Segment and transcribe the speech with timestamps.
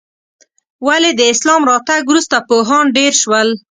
[0.87, 3.49] ولې د اسلام راتګ وروسته پوهان ډېر شول؟